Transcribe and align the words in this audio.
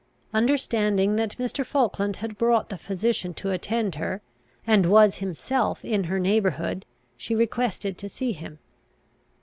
Understanding 0.33 1.15
that 1.17 1.37
Mr. 1.37 1.63
Falkland 1.63 2.15
had 2.15 2.35
brought 2.35 2.69
the 2.69 2.77
physician 2.79 3.35
to 3.35 3.51
attend 3.51 3.93
her, 4.01 4.23
and 4.65 4.87
was 4.87 5.17
himself 5.17 5.85
in 5.85 6.05
her 6.05 6.17
neighbourhood, 6.17 6.87
she 7.17 7.35
requested 7.35 7.99
to 7.99 8.09
see 8.09 8.31
him. 8.31 8.57